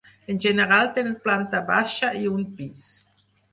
En 0.31 0.37
general 0.45 0.89
tenen 0.95 1.19
planta 1.27 1.61
baixa 1.69 2.11
i 2.23 2.25
un 2.33 2.43
pis. 2.57 2.91